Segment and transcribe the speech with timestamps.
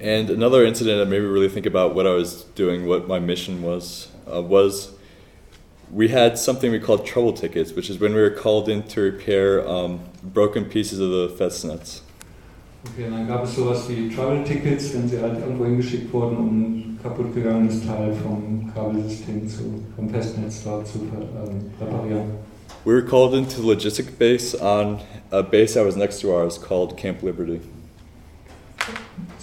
[0.00, 3.18] And another incident that made me really think about what I was doing, what my
[3.18, 4.92] mission was, uh, was
[5.90, 9.00] we had something we called trouble tickets, which is when we were called in to
[9.00, 12.02] repair um, broken pieces of the Festnetz.
[12.92, 16.36] Okay, und dann gab es sowas wie Travel Tickets, wenn sie halt irgendwo hingeschickt wurden,
[16.36, 22.38] um kaputt gegangenes Teil vom Kabelsystem zu, vom Festnetz dort zu äh, reparieren.
[22.84, 25.00] We were called into the logistic base on
[25.32, 27.60] a base that was next to ours called Camp Liberty.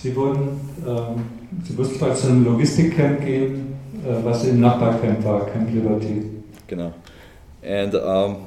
[0.05, 1.25] Sie wurden, ähm,
[1.63, 3.73] sie mussten halt zu einem Logistikcamp gehen,
[4.05, 6.21] äh, was im Nachbarcamp war, Camp Liberty.
[6.67, 6.93] Genau.
[7.63, 8.45] And um,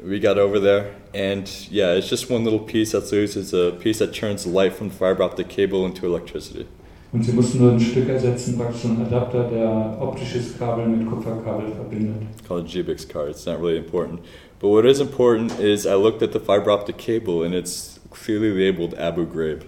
[0.00, 3.36] we got over there, and yeah, it's just one little piece that's loose.
[3.36, 6.66] It's a piece that turns light from the fiber optic cable into electricity.
[7.12, 11.72] Und sie mussten nur ein Stück ersetzen, praktisch ein Adapter, der optisches Kabel mit Kupferkabel
[11.72, 12.22] verbindet.
[12.46, 13.30] Called a GBIX card.
[13.30, 14.20] It's not really important.
[14.60, 18.52] But what is important is I looked at the fiber optic cable, and it's clearly
[18.52, 19.64] labeled Abu Ghraib.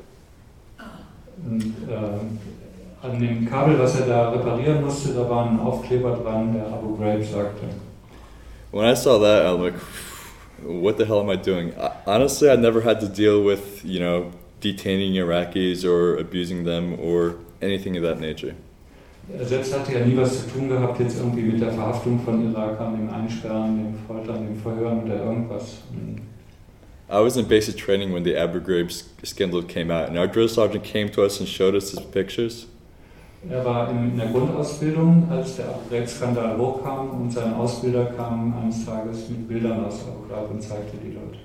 [1.49, 6.55] Und äh, an dem Kabel, was er da reparieren musste, da war ein Aufkleber dran,
[6.55, 7.67] der Abu Ghraib sagte.
[8.71, 9.75] When I saw that, I'm like,
[10.65, 11.73] what the hell am I doing?
[11.79, 16.99] I, honestly, I never had to deal with, you know, detaining Iraqis or abusing them
[17.01, 18.55] or anything of that nature.
[19.39, 22.53] Er selbst hatte ja nie was zu tun gehabt, jetzt irgendwie mit der Verhaftung von
[22.53, 25.79] Irakern, dem Einsperren, dem Foltern, dem Verhören oder irgendwas.
[27.13, 28.91] I was in basic training when the Abu Ghraib
[29.23, 32.67] scandal came out, and our drill sergeant came to us and showed us his pictures.
[33.51, 38.87] Er war in, der Grundausbildung, als der Abu Ghraib-Skandal hochkam und sein Ausbilder kam eines
[38.87, 41.37] Tages mit Bildern aus Ghraib und zeigte die dort.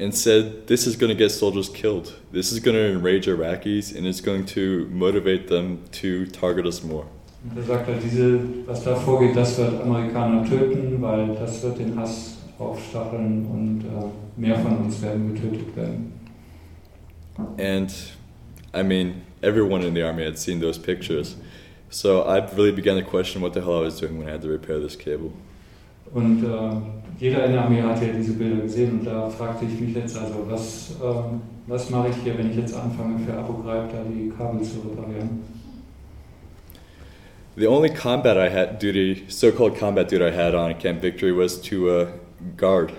[0.00, 2.14] and said, This is going to get soldiers killed.
[2.32, 6.82] This is going to enrage Iraqis and it's going to motivate them to target us
[6.82, 7.06] more.
[7.44, 11.78] Und er sagt halt, diese, was da vorgeht, das wird Amerikaner töten, weil das wird
[11.78, 16.12] den Hass aufstacheln und äh, mehr von uns werden getötet werden.
[17.58, 17.90] And
[18.74, 21.36] I mean, everyone in the army had seen those pictures.
[21.90, 24.42] So I really began to question what the hell I was doing when I had
[24.42, 25.32] to repair this cable.
[26.14, 26.48] Und äh,
[27.18, 30.18] jeder in der Armee hat ja diese Bilder gesehen und da fragte ich mich jetzt
[30.18, 34.30] also, was, ähm, was mache ich hier, wenn ich jetzt anfange für Ghraib da die
[34.30, 35.40] Kabel zu reparieren?
[37.54, 41.32] The only combat I had duty, so called combat duty I had on Camp Victory
[41.32, 42.06] was to uh,
[42.56, 42.92] guard.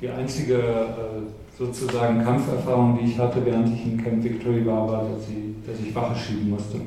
[0.00, 5.02] Die einzige äh, sozusagen Kampferfahrung, die ich hatte, während ich in Camp Victory war, war,
[5.02, 6.80] dass ich, dass ich Wache schieben musste.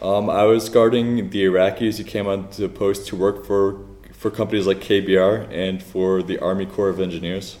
[0.00, 3.76] Um, I was guarding the Iraqis who came onto the post to work for,
[4.12, 7.58] for companies like KBR and for the Army Corps of Engineers.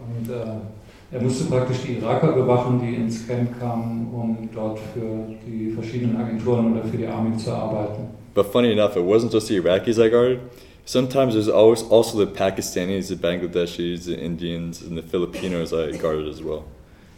[0.00, 5.28] Und äh, er musste praktisch die Iraker bewachen, die ins Camp kamen, um dort für
[5.46, 8.08] die verschiedenen Agenturen oder für die Armee zu arbeiten.
[8.34, 10.40] But funny enough, it wasn't just the Iraqis I guarded.
[10.88, 16.28] Sometimes there's always also the Pakistanis, the Bangladeshis, the Indians, and the Filipinos I guarded
[16.28, 16.62] as well.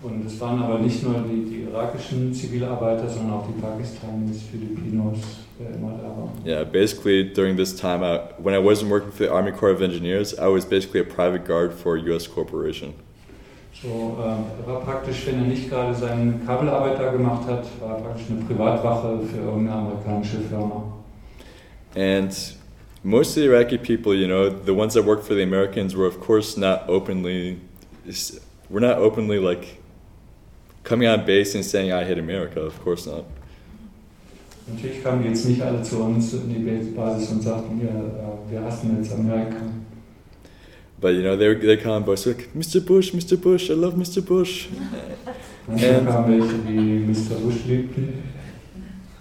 [0.03, 5.19] Und es waren aber nicht nur die, die irakischen Zivilarbeiter, sondern auch die Pakistanis, Filipinos,
[5.59, 6.33] wer immer da war.
[6.47, 9.83] Yeah, basically during this time, I, when I wasn't working for the Army Corps of
[9.83, 12.27] Engineers, I was basically a private guard for a U.S.
[12.27, 12.95] corporation.
[13.83, 18.03] So, äh, war praktisch, wenn er nicht gerade seine Kabelarbeit da gemacht hat, war er
[18.03, 20.85] praktisch eine Privatwache für irgendeine amerikanische Firma.
[21.95, 22.58] And
[23.03, 26.07] most of the Iraqi people, you know, the ones that worked for the Americans were,
[26.07, 27.61] of course, not openly,
[28.69, 29.79] we're not openly like
[30.85, 32.61] coming on base and saying, I hate America.
[32.61, 33.25] Of course not.
[34.71, 38.63] Natürlich kamen jetzt nicht alle zu uns in die Basis und sagten, ja, äh, wir
[38.63, 39.63] hassen jetzt Amerika.
[41.01, 42.85] But, you know, they, they come boys like, Mr.
[42.85, 43.41] Bush, Mr.
[43.41, 44.21] Bush, I love Mr.
[44.21, 44.69] Bush.
[45.67, 47.39] Manchmal kamen welche, die Mr.
[47.41, 48.23] Bush liebten.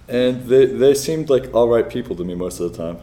[0.09, 2.97] And they, they seemed like all right people to me most of the time.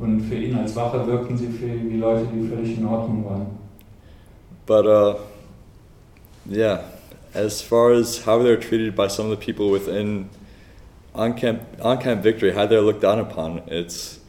[0.00, 3.46] Und für ihn als Wache wirkten sie für wie Leute, die völlig in Ordnung waren.
[4.66, 5.16] But, uh,
[6.50, 6.84] yeah,
[7.34, 10.30] as far as how they're treated by some of the people within
[11.14, 14.20] on camp, on camp Victory, how they're looked down upon, it's,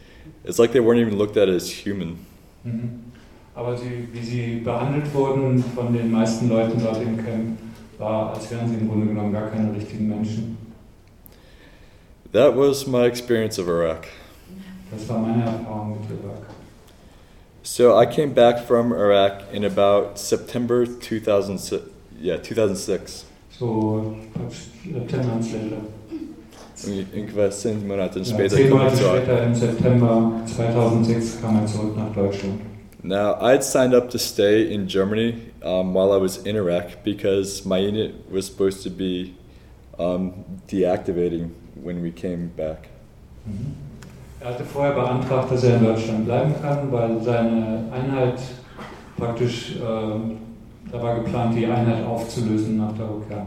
[0.44, 2.26] it's like they weren't even looked at as human.
[2.66, 3.12] Mhm.
[3.56, 7.60] Aber sie, wie sie behandelt wurden von den meisten Leuten dort im Camp,
[7.98, 10.58] war, als wären sie im Grunde genommen gar keine richtigen Menschen.
[12.32, 14.08] That was my experience of Iraq.
[14.92, 16.48] Das war meine Erfahrung mit Irak.
[17.64, 21.84] So I came back from Iraq in about September 2006.
[22.22, 23.26] Yeah, 2006.
[23.58, 24.16] So
[24.84, 25.78] September später.
[27.16, 32.12] Ungefähr zehn Monate Ja, später zehn Monate später, im September 2006, kam er zurück nach
[32.14, 32.62] Deutschland.
[33.04, 37.66] Now, I'd signed up to stay in Germany um, while I was in Iraq because
[37.66, 39.36] my unit was supposed to be
[40.00, 42.90] um, deactivating when we came back.
[43.48, 43.91] Mhm.
[44.42, 48.40] Er hatte vorher beantragt, dass er in Deutschland bleiben kann, weil seine Einheit
[49.16, 53.46] praktisch, äh, da war geplant, die Einheit aufzulösen nach der Rückkehr.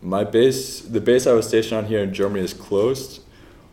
[0.00, 3.20] My base, the base I was stationed on here in Germany, is closed.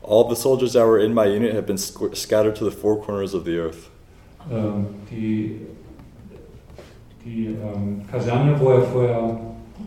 [0.03, 3.33] All the soldiers that were in my unit have been scattered to the four corners
[3.33, 3.89] of the earth.
[4.51, 5.61] Ähm, die
[7.23, 9.39] die ähm, Kaserne, wo er vorher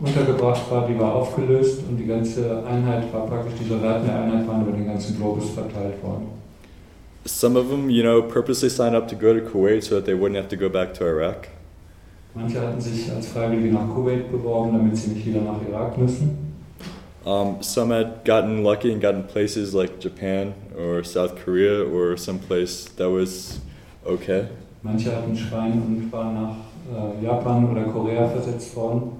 [0.03, 4.47] untergebracht war, die war aufgelöst und die ganze Einheit war praktisch, die Soldaten der Einheit
[4.47, 6.40] waren über den ganzen Globus verteilt worden.
[7.25, 10.15] Some of them, you know, purposely signed up to go to Kuwait so that they
[10.15, 11.49] wouldn't have to go back to Iraq.
[12.33, 16.51] Manche hatten sich als Freiwillige nach Kuwait beworben, damit sie nicht wieder nach Irak müssen.
[17.23, 22.85] Um, some had gotten lucky and gotten places like Japan or South Korea or someplace
[22.95, 23.59] that was
[24.03, 24.47] okay.
[24.81, 26.55] Manche hatten Schwein und waren nach
[26.91, 29.11] äh, Japan oder Korea versetzt worden,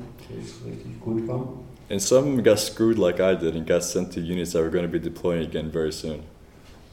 [0.66, 1.48] richtig gut war.
[1.92, 4.86] And some got screwed like I did and got sent to units that were going
[4.86, 6.22] to be deploying again very soon.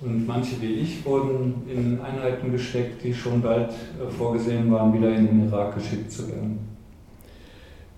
[0.01, 5.13] Und manche wie ich wurden in Einheiten gesteckt, die schon bald äh, vorgesehen waren, wieder
[5.13, 6.59] in den Irak geschickt zu werden.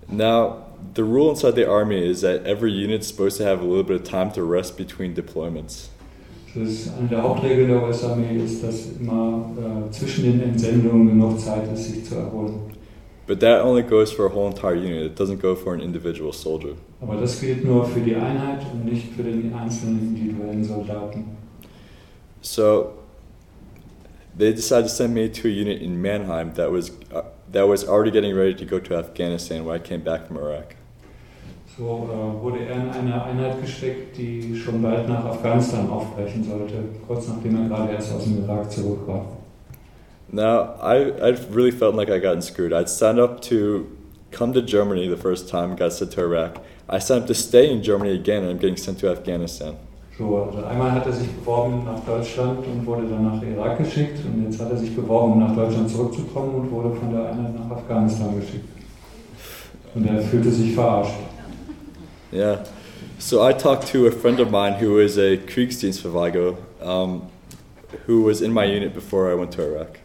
[0.07, 0.55] Now,
[0.95, 4.01] the rule inside the army is that every unit's supposed to have a little bit
[4.01, 5.89] of time to rest between deployments.
[6.53, 11.39] Das ist eine der Hauptregeln der US-Armee, ist, dass immer äh, zwischen den Entsendungen genug
[11.39, 12.55] Zeit ist, sich zu erholen.
[13.25, 15.11] But that only goes for a whole entire unit.
[15.11, 16.73] It doesn't go for an individual soldier.
[16.99, 21.23] Aber das gilt nur für die Einheit und nicht für den einzelnen individuellen Soldaten.
[22.41, 22.99] So
[24.35, 27.87] they decided to send me to a unit in Mannheim that was uh, that was
[27.87, 30.75] already getting ready to go to Afghanistan when I came back from Iraq.
[31.77, 36.83] So äh, wurde er in eine Einheit gesteckt, die schon bald nach Afghanistan aufbrechen sollte,
[37.07, 39.25] kurz nachdem er gerade erst aus dem Irak zurück war.
[40.31, 42.73] Now I I really felt like I gotten screwed.
[42.73, 43.87] I'd signed up to
[44.31, 46.61] come to Germany the first time, got sent to Iraq.
[46.89, 49.77] I signed up to stay in Germany again, and I'm getting sent to Afghanistan.
[50.21, 54.19] So, also einmal hat er sich beworben nach Deutschland und wurde dann nach Irak geschickt
[54.23, 57.55] und jetzt hat er sich beworben, um nach Deutschland zurückzukommen und wurde von der Einheit
[57.55, 58.69] nach Afghanistan geschickt.
[59.95, 61.15] Und er fühlte sich verarscht.
[62.31, 62.59] Yeah.
[63.17, 67.23] So I talked to a friend of mine who is a Kriegsdienstverweigerer, um,
[68.05, 69.97] who was in my unit before I went to Iraq.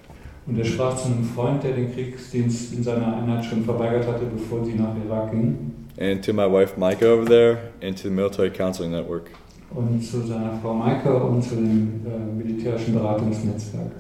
[0.47, 4.25] Und er sprach zu einem Freund, der den Kriegsdienst in seiner Einheit schon verweigert hatte,
[4.25, 5.89] bevor sie nach Irak gingen.
[6.01, 9.31] And to my wife Micah over there, and to the Military Counseling Network.
[9.77, 13.93] Und zu seiner Frau Maike und zu dem äh, militärischen Beratungsnetzwerk.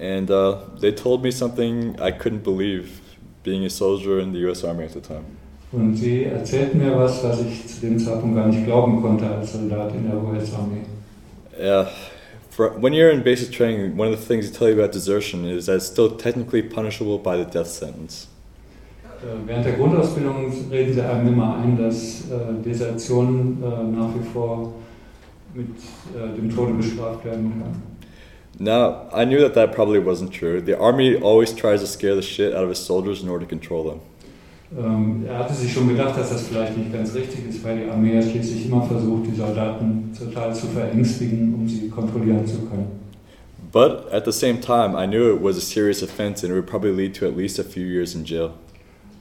[0.00, 3.00] And uh, they told me something I couldn't believe,
[3.44, 4.64] being a soldier in the U.S.
[4.64, 5.24] Army at the time.
[5.72, 9.52] Und sie erzählten mir was, was ich zu dem Zeitpunkt gar nicht glauben konnte als
[9.52, 10.82] Soldat in der US-Armee.
[11.58, 11.88] Yeah.
[12.50, 15.44] For, when you're in basic training, one of the things they tell you about desertion
[15.44, 18.28] is that it's still technically punishable by the death sentence.
[19.24, 24.24] Äh, Während der Grundausbildung reden sie einem immer ein, dass äh, Desertion äh, nach wie
[24.32, 24.72] vor
[25.54, 25.68] mit
[26.14, 27.82] äh, dem Tode bestraft werden kann.
[28.58, 30.60] Now, I knew that that probably wasn't true.
[30.60, 33.48] The Army always tries to scare the shit out of its soldiers in order to
[33.48, 34.00] control them.
[34.76, 37.90] Ähm, er hatte sich schon gedacht, dass das vielleicht nicht ganz richtig ist, weil die
[37.90, 43.00] Armee ja schließlich immer versucht, die Soldaten total zu verängstigen, um sie kontrollieren zu können.
[43.72, 46.66] But at the same time, I knew it was a serious offense and it would
[46.66, 48.50] probably lead to at least a few years in jail.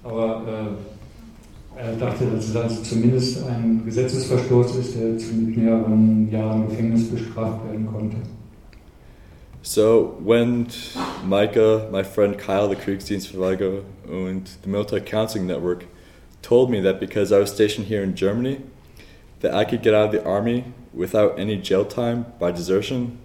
[0.03, 1.02] Aber äh,
[1.75, 8.17] er dachte, dass zumindest ein Gesetzesverstoß ist, der zu mehreren Jahren Gefängnis bestraft werden konnte.
[9.61, 10.67] So when
[11.25, 15.85] Micah, my friend Kyle, the Kriegsdienstverweigerer, and the Military Counseling Network
[16.41, 18.61] told me that because I was stationed here in Germany,
[19.39, 23.17] that I could get out of the army without any jail time by desertion,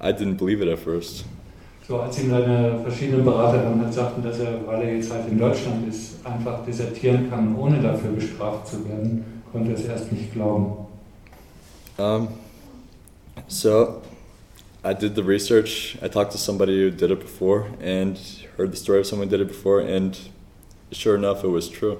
[0.00, 1.24] I didn't believe it at first.
[1.90, 5.26] So, als ihm seine verschiedenen Berater dann halt sagten, dass er, weil er jetzt halt
[5.28, 10.12] in Deutschland ist, einfach desertieren kann, ohne dafür bestraft zu werden, konnte er es erst
[10.12, 10.86] nicht glauben.
[11.98, 12.28] Um,
[13.48, 14.00] so
[14.84, 15.98] I did the research.
[16.00, 18.16] I talked to somebody who did it before and
[18.56, 20.16] heard the story of someone who did it before, and
[20.92, 21.96] sure enough, it was true.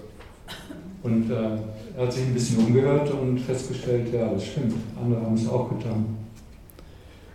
[1.03, 1.35] Und äh,
[1.97, 5.69] er hat sich ein bisschen umgehört und festgestellt, ja, das stimmt, andere haben es auch
[5.69, 6.17] getan.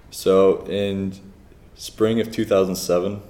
[0.10, 1.12] So in
[1.75, 3.22] spring of 2007,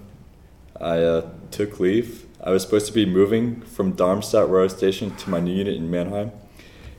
[0.79, 2.25] I uh, took leave.
[2.43, 5.89] I was supposed to be moving from Darmstadt, was stationed, to my new unit in
[5.89, 6.31] Mannheim.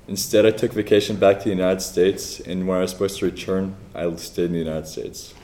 [0.08, 3.26] Instead, I took vacation back to the United States, and when I was supposed to
[3.26, 5.34] return, I stayed in the United States.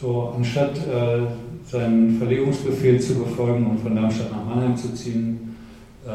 [0.00, 1.26] So, anstatt äh,
[1.64, 5.56] seinen Verlegungsbefehl zu befolgen und von Darmstadt nach Mannheim zu ziehen,
[6.06, 6.10] äh,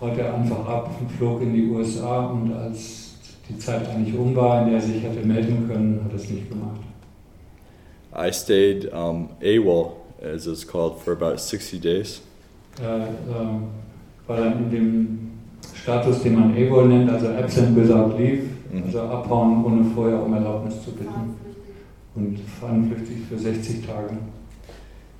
[0.00, 3.16] haut er einfach ab und flog in die USA und als
[3.48, 6.30] die Zeit eigentlich um war, in der er sich hätte melden können, hat er es
[6.30, 6.80] nicht gemacht.
[8.12, 12.20] I stayed um, AWOL, as it's called, for about 60 days.
[12.80, 13.06] Äh,
[14.26, 15.30] war dann in dem
[15.74, 18.84] Status, den man AWOL nennt, also Absent Without Leave, Mhm.
[18.86, 21.34] also abhauen, ohne vorher um Erlaubnis zu bitten.
[22.14, 24.16] Und fahnenflüchtig für 60 Tage.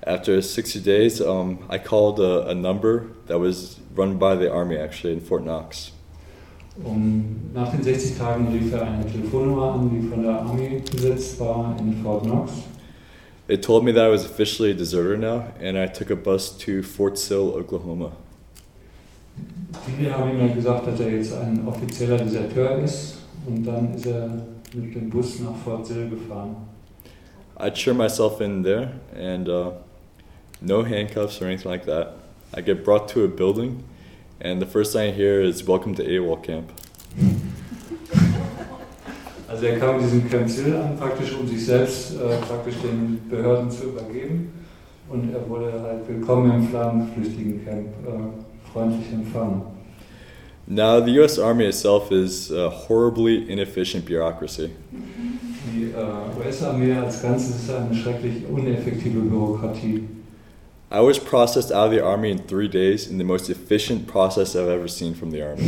[0.06, 4.76] After 60 days, um, I called a, a number that was run by the Army
[4.76, 5.92] actually in Fort Knox.
[6.84, 11.38] Um, nach den 60 Tagen rief er eine Telefonnummer an, die von der Armee besetzt
[11.40, 12.52] war in Fort Knox.
[13.50, 16.56] It told me that I was officially a deserter now, and I took a bus
[16.58, 18.12] to Fort Sill, Oklahoma.
[19.88, 23.16] Die haben ihm gesagt, dass er jetzt ein offizieller Deserteur ist
[23.48, 24.28] und dann ist er
[24.72, 26.54] mit dem Bus nach Fort Sill gefahren.
[27.58, 29.72] I cheer myself in there, and uh,
[30.60, 32.14] no handcuffs or anything like that.
[32.56, 33.82] I get brought to a building,
[34.40, 36.70] and the first thing I hear is "Welcome to AWOL camp."
[39.50, 43.20] Also er kam in diesem Camp Sill an, praktisch um sich selbst äh, praktisch den
[43.28, 44.52] Behörden zu übergeben
[45.08, 49.62] und er wurde halt willkommen im Flammenflüchtigen-Camp äh, freundlich empfangen.
[50.68, 51.40] Now, the U.S.
[51.40, 54.70] Army itself is a horribly inefficient bureaucracy.
[55.74, 60.04] Die äh, US-Armee als Ganzes ist eine schrecklich uneffektive Bürokratie.
[60.92, 64.54] I was processed out of the Army in three days in the most efficient process
[64.54, 65.64] I've ever seen from the Army.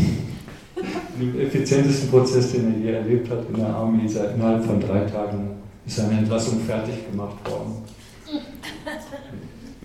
[1.23, 4.81] Den effizientesten Prozess, den er je erlebt hat in der Armee, ist er innerhalb von
[4.81, 5.51] drei Tagen
[5.87, 7.85] ist seine Entlassung fertig gemacht worden.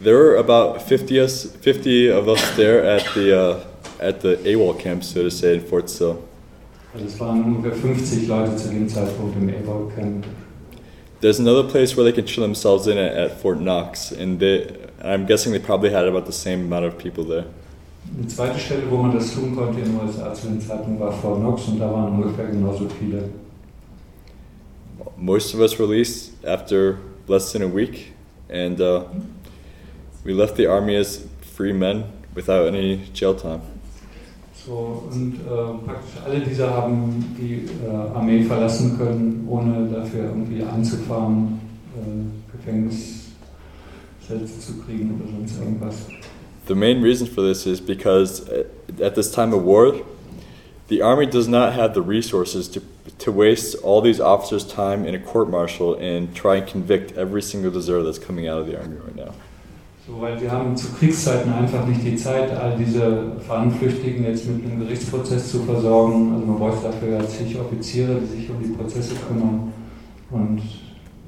[0.04, 3.56] There were about 50 us, 50 of us there at the, uh,
[4.00, 6.18] at the AWOL camp, so to say, in Fort Sill.
[6.94, 10.26] Also es waren ungefähr 50 Leute zu dem Zeitpunkt im AWOL Camp.
[11.22, 14.68] There's another place where they can chill themselves in at, at Fort Knox, and they,
[15.04, 17.46] I'm guessing they probably had about the same amount of people there.
[18.16, 21.12] Eine zweite Stelle, wo man das tun konnte in den USA zu dem Zeitpunkt, war
[21.12, 23.30] Fort Knox und da waren ungefähr genauso viele.
[25.18, 26.98] Most of us released after
[27.28, 28.14] less than a week,
[28.50, 29.06] and uh,
[30.24, 33.62] we left the Army as free men without any jail time.
[34.54, 40.62] So, und äh, praktisch alle dieser haben die äh, Armee verlassen können, ohne dafür irgendwie
[40.62, 41.60] einzufahren,
[41.96, 46.08] äh, Gefängnissätze zu kriegen oder sonst irgendwas.
[46.68, 48.66] The main reason for this is because uh,
[49.02, 50.02] at this time of war,
[50.90, 52.82] the Army does not have the resources to,
[53.20, 57.42] to waste all these officers' time in a court martial and try and convict every
[57.42, 59.34] single deserter that's coming out of the Army right now.
[60.06, 64.66] So, weil wir haben zu Kriegszeiten einfach nicht die Zeit, all diese Fahnenflüchtigen jetzt mit
[64.66, 66.34] einem Gerichtsprozess zu versorgen.
[66.34, 69.74] Also man bräuchte dafür ja zig Offiziere, die sich um die Prozesse kümmern.
[70.32, 70.62] Und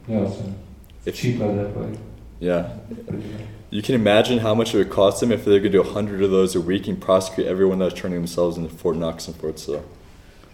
[0.08, 0.44] ja, so
[1.06, 1.90] it's cheaper that way.
[2.42, 2.72] Yeah.
[3.72, 6.32] You can imagine how much it would cost them if they could do 100 of
[6.32, 9.84] those a week and prosecute everyone that's turning themselves into Fort Knox and Fort Sill.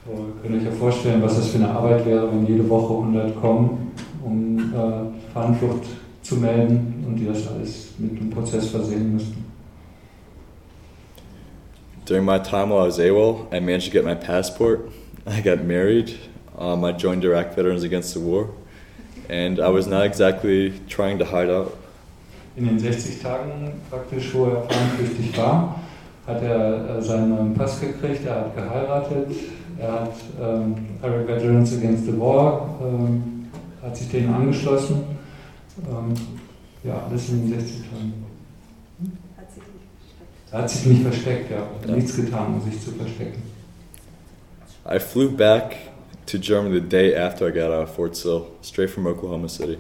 [0.06, 2.94] So, ihr könnt euch ja vorstellen, was das für eine Arbeit wäre, wenn jede Woche
[2.94, 5.86] 100 kommen, um äh, Fahnenflucht
[6.22, 9.46] zu melden und die das alles mit dem Prozess versehen müssten.
[12.06, 14.92] During my time while I was AWOL, I managed to get my passport.
[15.26, 16.20] I got married.
[16.58, 18.50] Um, I joined Iraq Veterans Against the War.
[19.30, 21.76] And I was not exactly trying to hide out.
[22.56, 25.80] In den 60 Tagen praktisch, wo er fahnenflüchtig war,
[26.26, 29.28] hat er äh, seinen Pass gekriegt, er hat geheiratet,
[29.78, 33.48] er hat ähm, Iraq Veterans Against the War, ähm,
[33.84, 35.04] hat sich denen angeschlossen.
[35.90, 36.14] Ähm,
[36.84, 38.14] ja, alles in den 60 Tagen.
[39.38, 40.52] Hat sich nicht versteckt.
[40.52, 41.58] Er hat sich nicht versteckt, ja.
[41.58, 41.96] Hat Ja.
[41.96, 43.44] nichts getan, um sich zu verstecken.
[44.90, 45.76] I flew back
[46.28, 49.78] to Germany the day after I got out of Fort Sill, straight from Oklahoma City.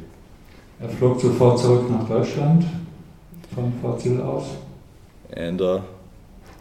[0.79, 2.65] Er flog sofort zurück nach Deutschland,
[3.53, 4.57] von Fort Sill aus.
[5.35, 5.81] And uh,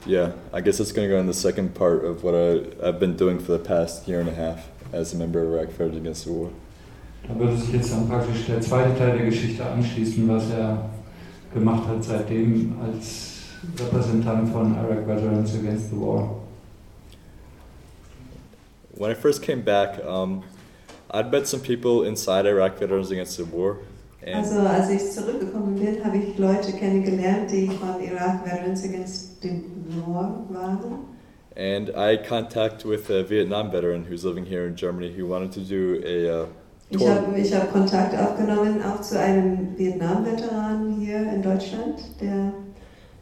[0.06, 3.00] yeah, I guess it's going to go in the second part of what I, I've
[3.00, 5.97] been doing for the past year and a half as a member of Iraq Veterans
[5.97, 6.50] Against the War.
[7.26, 10.90] Da würde sich jetzt dann praktisch der zweite Teil der Geschichte anschließen, was er
[11.52, 13.42] gemacht hat seitdem als
[13.78, 16.37] Repräsentant von Iraq Veterans Against the War.
[18.97, 20.44] When I first came back, um,
[21.11, 23.78] I'd met some people inside Iraq Veterans Against the War,
[24.33, 29.62] Also als ich zurückgekommen bin, habe ich Leute kennengelernt, die von Iraq Veterans Against the
[30.07, 31.09] War waren.
[31.57, 35.61] and I contact with a Vietnam veteran who's living here in Germany who wanted to
[35.61, 36.47] do a uh,
[36.90, 37.11] Ich tour.
[37.11, 42.52] habe ich hab Kontakt aufgenommen auch zu einem Vietnam-Veteranen hier in Deutschland, der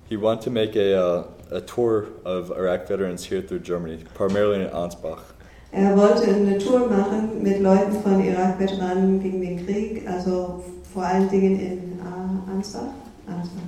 [0.08, 1.24] He wanted to make a, uh,
[1.56, 5.34] a tour of Iraq veterans here through Germany, primarily in Ansbach.
[5.72, 11.28] er wollte eine Tour machen mit Leuten von Irak-Veteranen gegen den Krieg, also vor allen
[11.28, 12.00] Dingen in
[12.48, 12.92] Ansbach.
[13.26, 13.62] Ansbach.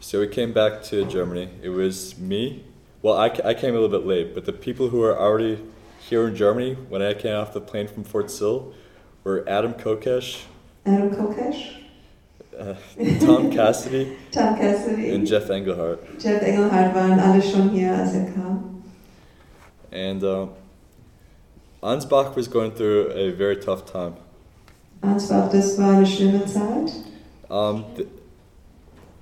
[0.00, 1.48] So we came back to Germany.
[1.62, 2.64] It was me.
[3.02, 5.58] Well, I, I came a little bit late, but the people who were already
[6.00, 8.72] here in Germany when I came off the plane from Fort Sill
[9.24, 10.44] were Adam Kokesh,
[10.86, 11.82] Adam Kokesh,
[12.58, 12.74] uh,
[13.20, 15.98] Tom Cassidy, Tom Cassidy, and Jeff Engelhart.
[16.20, 18.82] Jeff Engelhardt waren alle schon hier, als er kam.
[19.90, 20.50] And um,
[21.82, 24.16] Ansbach was going through a very tough time.
[25.00, 26.92] Ansbach, das war eine schlimme Zeit.
[27.48, 28.08] Um, th-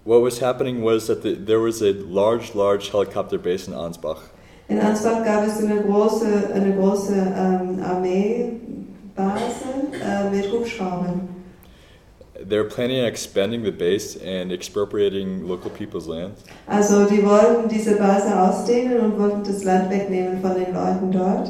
[0.05, 4.23] what was happening was that the, there was a large, large helicopter base in Ansbach.
[4.69, 8.59] In Ansbach gab es eine große, eine große ähm, Armeebase
[10.03, 11.29] äh, mit Hubschraubern.
[12.49, 16.35] They're planning on expanding the base and expropriating local people's land.
[16.67, 21.49] Also die wollten diese Base ausdehnen und wollten das Land wegnehmen von den Leuten dort.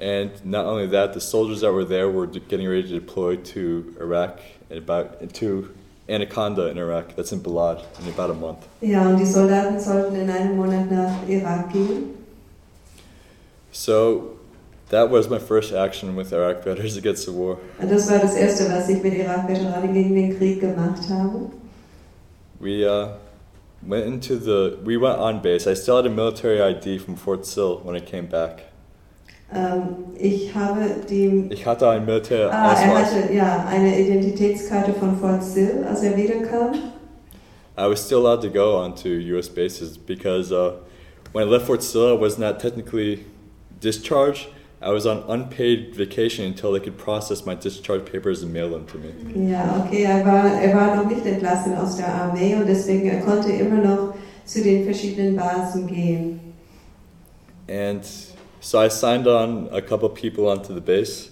[0.00, 3.96] And not only that, the soldiers that were there were getting ready to deploy to
[4.00, 4.40] Iraq
[4.70, 5.74] and about to
[6.08, 7.14] Anaconda in Iraq.
[7.16, 8.66] That's in Balad in about a month.
[8.80, 12.16] Ja, und die Soldaten sollten in einem Monat nach Irak gehen.
[13.72, 14.38] So
[14.88, 17.58] that was my first action with Iraq Veterans Against the War.
[17.78, 21.50] Und das war das Erste, was ich mit Irak-Veteranen gegen den Krieg gemacht habe.
[22.58, 23.18] We uh,
[23.82, 25.66] went into the we went on base.
[25.66, 28.70] I still had a military ID from Fort Sill when I came back.
[29.52, 31.48] Ähm, ich habe die.
[31.50, 36.16] Ich hatte ein Militär Ah, er hatte ja eine Identitätskarte von Fort Sill, als er
[36.16, 36.74] wiederkam.
[37.76, 39.48] I was still allowed to go onto U.S.
[39.48, 40.74] bases because uh,
[41.32, 43.24] when I left Fort Sill, I was not technically
[43.80, 44.48] discharged.
[44.82, 48.86] I was on unpaid vacation until they could process my discharge papers and mail them
[48.86, 49.50] to me.
[49.50, 53.20] Ja, okay, er war, er war noch nicht entlassen aus der Armee und deswegen er
[53.20, 54.14] konnte immer noch
[54.46, 56.40] zu den verschiedenen Basen gehen.
[57.68, 58.04] And
[58.60, 61.30] so I signed on a couple people onto the base.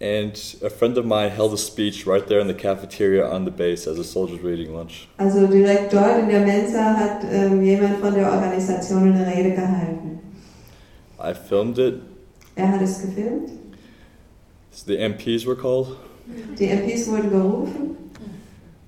[0.00, 3.50] And a friend of mine held a speech right there in the cafeteria on the
[3.50, 5.08] base as the soldiers were eating lunch.
[5.18, 10.20] Also direkt dort in der Mensa hat ähm, jemand von der Organisation eine Rede gehalten.
[11.18, 12.02] I filmed it.
[12.56, 13.50] Er hat es gefilmt.
[14.86, 15.96] The MPs were called.
[16.58, 17.96] Die MPs wurden gerufen.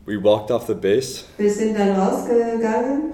[0.05, 1.25] We walked off the base.
[1.38, 3.12] Wir sind dann rausgegangen.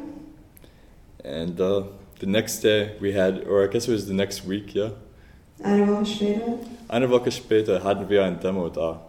[1.25, 1.85] And uh,
[2.23, 4.91] the next day we had, or I guess it was the next week, yeah.
[5.65, 6.59] Eine Woche später.
[6.89, 9.01] Eine Woche später hatten wir ein Demo da,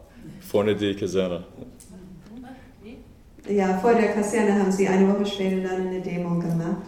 [0.42, 1.44] vorne die Kaserne.
[3.48, 6.88] Ja, vor der Kaserne haben sie eine Woche später dann eine Demo gemacht.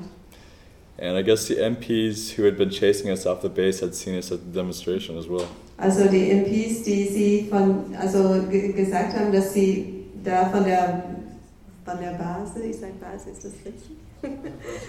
[0.98, 4.16] And I guess the MPs who had been chasing us off the base had seen
[4.16, 5.46] us at the demonstration as well.
[5.78, 11.04] Also die MPs, die sie von, also ge gesagt haben, dass sie da von der,
[11.84, 13.96] von der Base, ich sage Base, ist das richtig?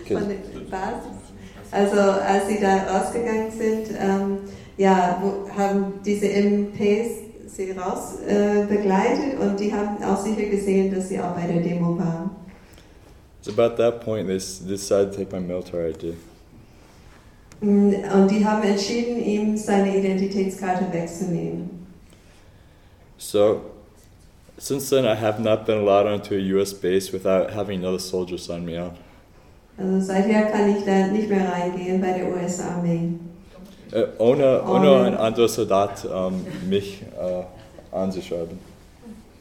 [0.09, 1.36] von der Basis.
[1.71, 4.39] Also als sie da rausgegangen sind, ähm,
[4.77, 7.27] ja, wo, haben diese MPs
[7.57, 11.63] sie raus äh, begleitet und die haben auch sicher gesehen, dass sie auch bei der
[11.63, 12.31] Demo waren.
[13.41, 16.15] It's about that point they decided to take my military ID.
[17.61, 21.71] Mm, Und die haben entschieden, ihm seine Identitätskarte wegzunehmen.
[23.19, 23.63] So,
[24.59, 26.75] since then I have not been allowed onto a U.S.
[26.75, 28.93] base without having another soldier sign me out.
[29.79, 33.11] Also seither kann ich da nicht mehr reingehen bei der US-Armee.
[33.93, 38.59] Äh, ohne, ohne Ohne- ein anderer Soldat ähm, mich äh, anzuschreiben.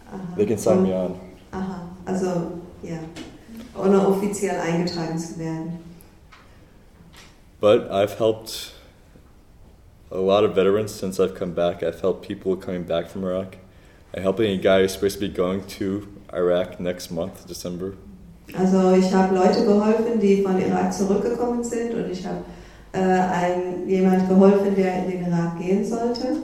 [0.07, 0.35] Aha.
[0.35, 1.19] They can sign me Und- on.
[1.51, 2.25] Aha, also
[2.83, 2.97] ja,
[3.81, 5.79] ohne offiziell eingetragen zu werden.
[7.61, 8.73] But I've helped
[10.11, 11.81] a lot of veterans since I've come back.
[11.81, 13.57] I've helped people coming back from Iraq.
[14.13, 17.93] I'm helping a guy who's supposed to be going to Iraq next month, December.
[18.57, 22.43] Also ich habe Leute geholfen, die von Irak zurückgekommen sind und ich habe
[22.93, 26.37] äh, jemand geholfen, der in den Irak gehen sollte.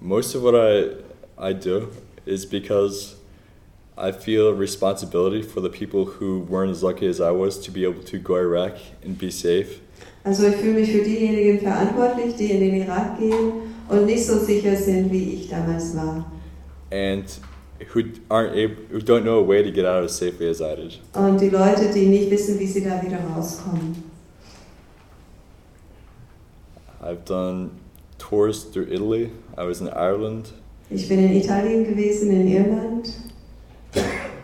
[0.00, 0.96] Most of what I,
[1.38, 1.88] I do
[2.24, 3.16] is because
[3.96, 7.84] I feel responsibility for the people who weren't as lucky as I was to be
[7.84, 9.80] able to go to Iraq and be safe.
[10.24, 13.52] Also ich fühle mich für diejenigen verantwortlich, die in den Irak gehen
[13.88, 16.24] und nicht so sicher sind, wie ich damals war.
[16.90, 17.38] and
[17.88, 20.74] who aren't able, who don't know a way to get out as safely as I
[20.76, 20.98] did.
[21.14, 24.10] Und die Leute, die nicht wissen, wie sie da wieder rauskommen.
[27.02, 27.70] I've done
[28.18, 29.30] tours through Italy.
[29.56, 30.52] I was in Ireland.
[30.90, 33.14] Ich bin in Italien gewesen, in Irland.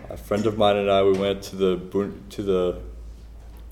[0.09, 1.79] A friend of mine and I we went to the
[2.31, 2.77] to the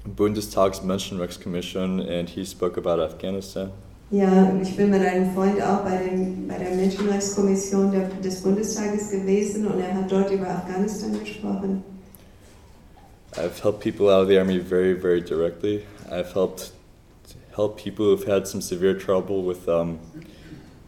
[0.06, 3.72] Bundestag's Menschenrechtskommission, and he spoke about Afghanistan.
[4.14, 9.10] Ja, ich bin mit einem Freund auch bei, dem, bei der Menschenrechtskommission der, des Bundestages
[9.10, 11.82] gewesen und er hat dort über Afghanistan gesprochen.
[13.32, 15.82] I've helped people out of the army very, very directly.
[16.08, 16.70] I've helped
[17.56, 19.98] help people who've had some severe trouble with um,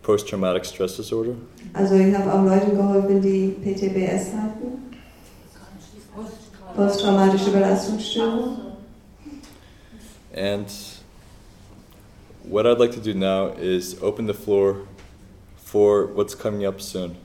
[0.05, 1.35] post-traumatic stress disorder.
[1.75, 4.95] Also ich habe auch Leuten geholfen, die PTBS hatten,
[6.77, 8.59] posttraumatische Belastungsstörung.
[10.33, 10.96] And
[12.49, 14.87] what I'd like to do now is open the floor
[15.57, 17.17] for what's coming up soon.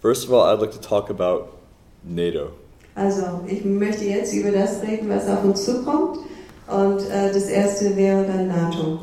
[0.00, 1.58] First of all, I'd like to talk about
[2.04, 2.52] NATO.
[2.96, 6.18] Also ich möchte jetzt über das reden, was auf uns zukommt.
[6.66, 9.00] Und äh, das erste wäre dann NATO.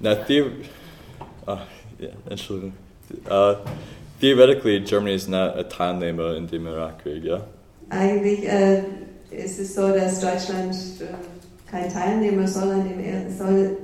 [0.00, 0.42] Now, the-
[1.46, 1.56] uh,
[2.00, 2.72] yeah, Entschuldigung.
[3.28, 3.56] Uh,
[4.20, 7.40] theoretically, Germany is not a Teilnehmer in dem Irakkrieg, yeah?
[7.90, 8.84] Eigentlich äh,
[9.30, 11.06] ist es so, dass Deutschland äh,
[11.70, 13.76] kein Teilnehmer soll an dem, soll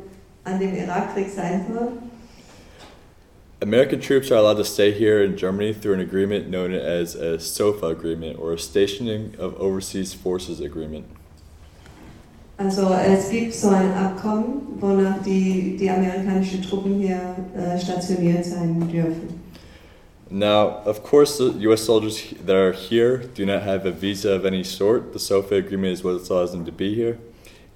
[0.45, 1.93] an dem Irakkrieg sein soll.
[3.63, 7.39] American troops are allowed to stay here in Germany through an agreement known as a
[7.39, 11.07] SOFA agreement or a Stationing of Overseas Forces Agreement.
[12.59, 18.89] Also es gibt so ein Abkommen, wonach die, die amerikanischen Truppen hier äh, stationiert sein
[18.93, 19.41] dürfen.
[20.31, 21.83] Now, of course, the U.S.
[21.83, 25.13] soldiers that are here do not have a visa of any sort.
[25.13, 27.19] The SOFA agreement is what allows them to be here.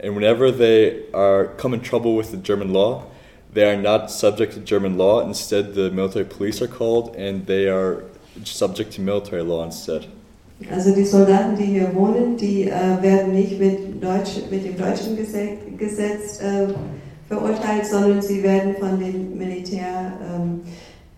[0.00, 3.04] And whenever they are come in trouble with the German law,
[3.52, 5.20] they are not subject to German law.
[5.20, 8.04] Instead, the military police are called, and they are
[8.44, 10.06] subject to military law instead.
[10.70, 15.16] Also die Soldaten, die hier wohnen, die äh, werden nicht mit, Deutsch, mit dem deutschen
[15.16, 16.66] Gesetz äh,
[17.28, 20.64] verurteilt, sondern sie werden von den Militärgerichten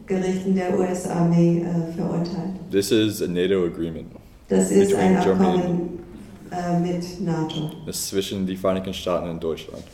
[0.09, 2.53] ähm, der US-Armee äh, verurteilt.
[2.71, 4.09] This is a NATO agreement.
[4.49, 6.01] Das ist ein Abkommen
[6.53, 7.71] äh, mit NATO.
[7.87, 9.85] Das ist zwischen die Vereinigten Staaten und Deutschland.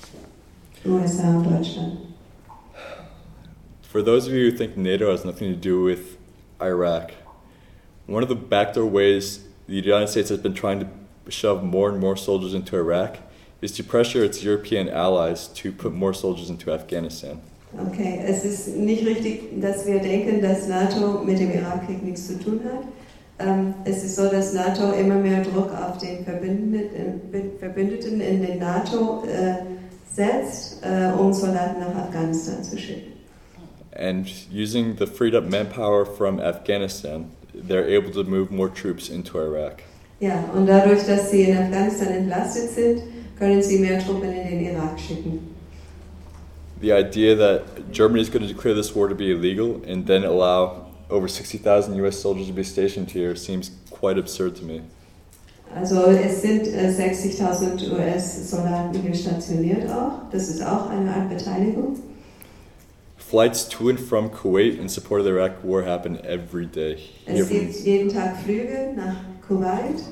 [0.84, 1.98] USA und Deutschland.
[3.82, 6.18] For those of you who think NATO has nothing to do with
[6.60, 7.12] Iraq,
[8.06, 10.86] one of the backdoor ways the United States has been trying to
[11.30, 13.18] shove more and more soldiers into Iraq
[13.62, 17.40] is to pressure its European allies to put more soldiers into Afghanistan.
[17.78, 22.38] Okay, es ist nicht richtig, dass wir denken, dass NATO mit dem Irakkrieg nichts zu
[22.38, 22.84] tun hat.
[23.38, 29.24] Ähm, es ist so, dass NATO immer mehr Druck auf den Verbündeten, in den NATO
[29.26, 29.56] äh,
[30.10, 33.12] setzt, äh, um Soldaten nach Afghanistan zu schicken.
[33.94, 39.38] And using the freed up manpower from Afghanistan, they're able to move more troops into
[39.38, 39.82] Iraq.
[40.20, 43.02] Ja, und dadurch, dass sie in Afghanistan entlastet sind,
[43.38, 45.54] können sie mehr Truppen in den Irak schicken.
[46.80, 50.24] The idea that Germany is going to declare this war to be illegal and then
[50.24, 54.82] allow over 60,000 US soldiers to be stationed here seems quite absurd to me.
[55.74, 60.30] Also es sind äh, 60.000 US-Soldaten hier stationiert auch.
[60.30, 61.98] Das ist auch eine Art Beteiligung.
[63.16, 66.98] Flights to and from Kuwait in support of the Iraq War happen every day.
[67.26, 69.16] Es gibt jeden Tag Flüge nach
[69.46, 70.02] Kuwait.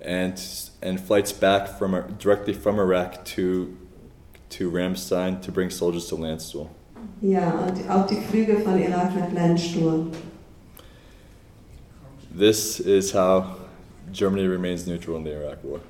[0.00, 0.40] And
[0.80, 3.76] and flights back from directly from Iraq to
[4.50, 6.68] to Ramstein to bring soldiers to Landstuhl.
[7.20, 10.06] Ja, und auch die Flüge von Irak nach Landstuhl.
[12.36, 13.44] This is how
[14.12, 15.80] Germany remains neutral in the Iraq War.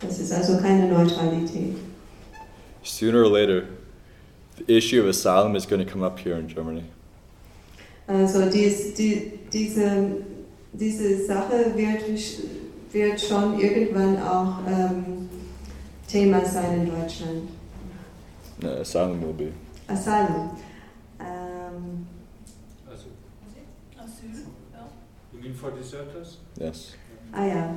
[0.00, 1.76] Das ist also keine Neutralität.
[2.82, 3.62] Sooner or later,
[4.56, 6.82] the issue of asylum is going to come up here in Germany.
[8.08, 10.24] Also dies, die, diese,
[10.72, 12.02] diese Sache wird,
[12.92, 15.28] wird schon irgendwann auch ähm,
[16.08, 17.48] Thema sein in Deutschland.
[18.60, 19.52] No, asylum will be.
[19.92, 20.50] Asylum.
[21.20, 22.06] Ähm,
[22.90, 23.06] also,
[23.98, 24.46] Asyl?
[25.32, 26.38] You mean for deserters?
[26.58, 26.94] Yes.
[27.34, 27.74] Ah ja,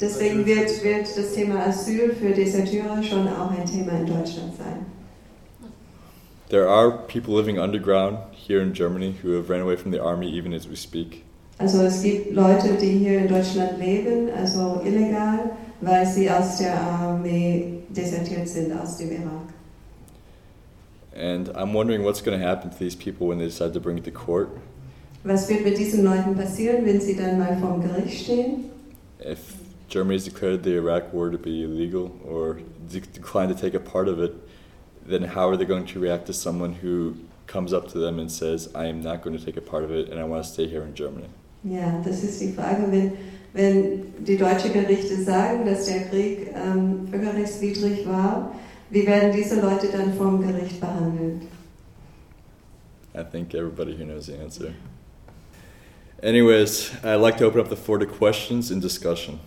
[0.00, 4.86] deswegen wird, wird das Thema Asyl für Deserteure schon auch ein Thema in Deutschland sein.
[6.48, 10.28] There are people living underground here in Germany who have ran away from the army
[10.28, 11.24] even as we speak.
[11.58, 16.80] Also es gibt Leute, die hier in Deutschland leben, also illegal, weil sie aus der
[16.80, 19.52] Armee desertiert sind aus dem Irak.
[21.18, 23.98] And I'm wondering what's going to happen to these people when they decide to bring
[23.98, 24.50] it to court.
[25.24, 28.70] Was wird mit diesen Leuten passieren, wenn sie dann mal vorm Gericht stehen?
[29.18, 29.56] If
[29.88, 33.80] Germany has declared the Iraq war to be illegal or de declined to take a
[33.80, 34.32] part of it,
[35.04, 37.16] then how are they going to react to someone who
[37.48, 39.90] comes up to them and says, I am not going to take a part of
[39.90, 41.28] it and I want to stay here in Germany?
[41.64, 43.12] Ja, das ist die Frage, wenn,
[43.52, 48.54] wenn die deutschen Gerichte sagen, dass der Krieg ähm, völkerrechtswidrig war,
[48.90, 51.42] wie werden diese Leute dann vom Gericht behandelt?
[53.14, 54.74] I think everybody here knows the answer.
[56.22, 59.40] Anyways, I'd like to open up the floor to questions and discussion.